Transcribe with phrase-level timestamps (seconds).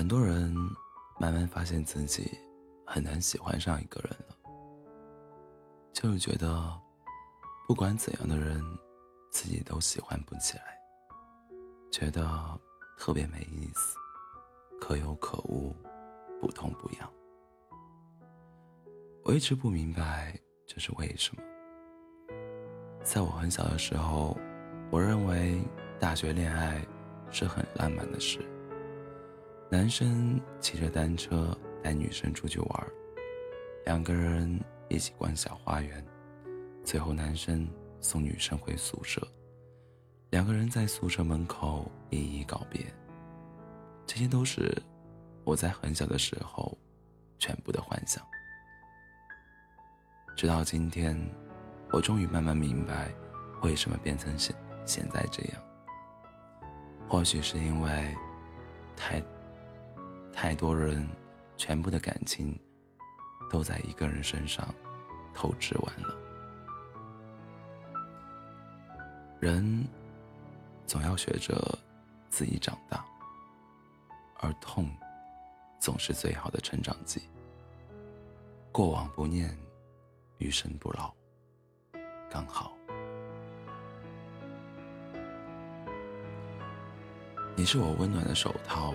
[0.00, 0.50] 很多人
[1.18, 2.30] 慢慢发现自己
[2.86, 4.34] 很难喜欢上一个人了，
[5.92, 6.72] 就是觉得
[7.68, 8.64] 不管怎样的人，
[9.30, 10.64] 自己都喜欢不起来，
[11.92, 12.26] 觉得
[12.96, 13.98] 特别没意思，
[14.80, 15.76] 可有可无，
[16.40, 17.12] 不痛不痒。
[19.22, 20.34] 我一直不明白
[20.66, 21.42] 这是为什么。
[23.04, 24.34] 在我很小的时候，
[24.90, 25.60] 我认为
[25.98, 26.82] 大学恋爱
[27.30, 28.40] 是很浪漫的事。
[29.72, 32.86] 男生骑着单车带女生出去玩，
[33.84, 36.04] 两个人一起逛小花园，
[36.82, 37.68] 最后男生
[38.00, 39.24] 送女生回宿舍，
[40.30, 42.84] 两个人在宿舍门口一一告别。
[44.04, 44.76] 这些都是
[45.44, 46.76] 我在很小的时候
[47.38, 48.26] 全部的幻想。
[50.34, 51.16] 直到今天，
[51.92, 53.14] 我终于慢慢明白，
[53.62, 54.52] 为什么变成现
[54.84, 55.62] 现在这样。
[57.08, 58.16] 或许是因为，
[58.96, 59.22] 太。
[60.32, 61.06] 太多人，
[61.56, 62.58] 全部的感情
[63.50, 64.74] 都在一个人身上
[65.34, 66.16] 透支完了。
[69.38, 69.86] 人
[70.86, 71.78] 总要学着
[72.28, 73.04] 自己长大，
[74.38, 74.88] 而痛
[75.78, 77.22] 总是最好的成长剂。
[78.72, 79.56] 过往不念，
[80.38, 81.12] 余生不老，
[82.30, 82.72] 刚好。
[87.56, 88.94] 你是我温暖的手套。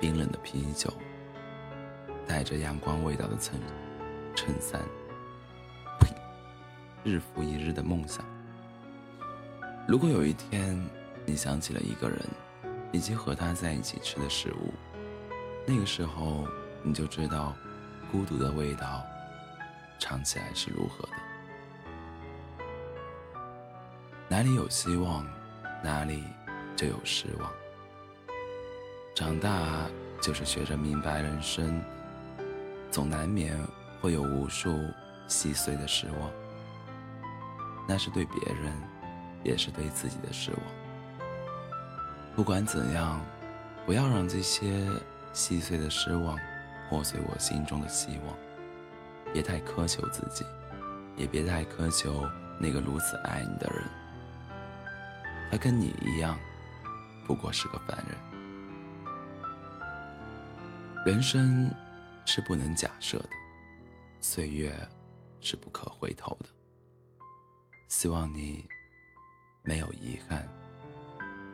[0.00, 0.92] 冰冷的啤酒，
[2.26, 3.60] 带着阳光味道的衬
[4.34, 4.80] 衬衫，
[6.00, 6.08] 呸！
[7.02, 8.24] 日复一日的梦想。
[9.88, 10.78] 如果有一天
[11.26, 12.18] 你想起了一个人，
[12.92, 14.72] 以及和他在一起吃的食物，
[15.66, 16.46] 那个时候
[16.82, 17.54] 你就知道
[18.12, 19.02] 孤独的味道
[19.98, 21.12] 尝起来是如何的。
[24.28, 25.26] 哪里有希望，
[25.82, 26.22] 哪里
[26.76, 27.50] 就有失望。
[29.18, 29.90] 长大
[30.20, 31.82] 就是学着明白，人生
[32.88, 33.58] 总难免
[34.00, 34.78] 会有无数
[35.26, 36.30] 细碎的失望，
[37.88, 38.72] 那是对别人，
[39.42, 40.60] 也是对自己的失望。
[42.36, 43.20] 不管怎样，
[43.84, 44.88] 不要让这些
[45.32, 46.38] 细碎的失望
[46.88, 48.36] 破碎我心中的希望。
[49.32, 50.44] 别太苛求自己，
[51.16, 52.24] 也别太苛求
[52.56, 53.82] 那个如此爱你的人。
[55.50, 56.38] 他跟你一样，
[57.26, 58.27] 不过是个凡人。
[61.06, 61.70] 人生
[62.26, 63.30] 是不能假设的，
[64.20, 64.70] 岁月
[65.40, 66.46] 是不可回头的。
[67.88, 68.68] 希望你
[69.62, 70.46] 没有遗憾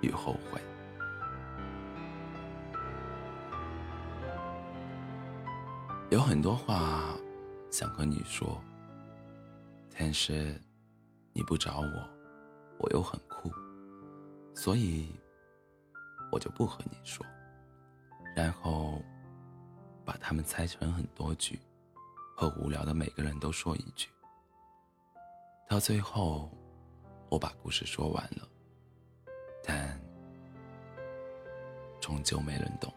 [0.00, 0.60] 与后悔。
[6.10, 7.14] 有很多话
[7.70, 8.60] 想和你说，
[9.96, 10.60] 但是
[11.32, 12.10] 你不找我，
[12.80, 13.52] 我又很酷，
[14.52, 15.14] 所以
[16.32, 17.24] 我就不和你说。
[18.34, 19.00] 然后。
[20.04, 21.58] 把它们拆成很多句，
[22.36, 24.08] 和无聊的每个人都说一句，
[25.68, 26.50] 到最后，
[27.30, 28.46] 我把故事说完了，
[29.64, 29.98] 但
[32.00, 32.92] 终究没人懂。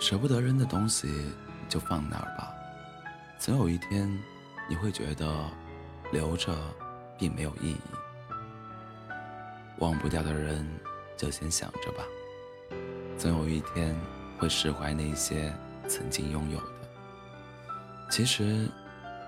[0.00, 1.08] 舍不得扔的东西
[1.68, 2.54] 就放那儿吧，
[3.38, 4.08] 总有一天
[4.68, 5.50] 你会觉得
[6.12, 6.56] 留着
[7.18, 7.80] 并没有意义。
[9.78, 10.64] 忘不掉的人。
[11.16, 12.04] 就先想着吧，
[13.16, 13.96] 总有一天
[14.38, 15.54] 会释怀那些
[15.86, 16.64] 曾经拥有的。
[18.10, 18.68] 其实，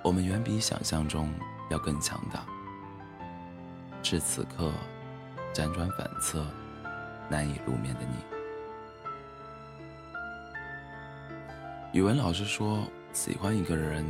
[0.02, 1.32] 我们远比想象中
[1.70, 2.44] 要更强大。
[4.02, 4.72] 至此刻，
[5.54, 6.44] 辗转反侧、
[7.28, 8.16] 难以入眠的你。
[11.92, 14.04] 语文老师说，喜欢一个人，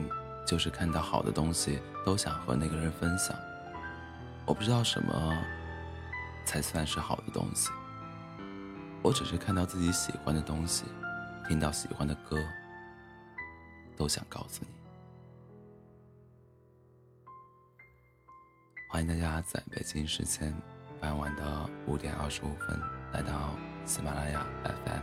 [0.46, 3.36] 就是看到好的东西都想和那个人分享。
[4.46, 5.44] 我不知道什么。
[6.44, 7.70] 才算是好的东西。
[9.02, 10.84] 我只是看到自己喜欢的东西，
[11.46, 12.38] 听到喜欢的歌，
[13.96, 14.68] 都想告诉你。
[18.88, 20.54] 欢迎大家在北京时间
[21.00, 22.80] 傍晚的五点二十五分
[23.12, 23.50] 来到
[23.84, 25.02] 喜马拉雅 FM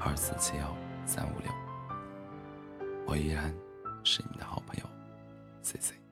[0.00, 0.74] 二四七幺
[1.04, 1.52] 三五六。
[3.06, 3.52] 我依然
[4.04, 4.88] 是你的好朋友
[5.62, 6.03] ，C C。